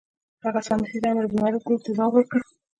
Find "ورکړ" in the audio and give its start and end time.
2.13-2.39